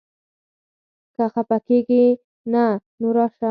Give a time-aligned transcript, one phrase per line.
[1.15, 2.03] که خپه کېږې
[2.51, 2.65] نه؛
[2.99, 3.49] نو راشه!